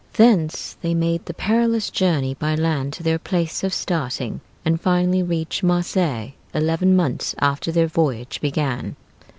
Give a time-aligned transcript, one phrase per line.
[0.13, 5.21] Thence they made the perilous journey by land to their place of starting, and finally
[5.21, 8.95] reached Marseilles eleven months after their voyage began.